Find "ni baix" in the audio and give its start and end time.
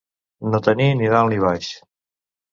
1.33-1.69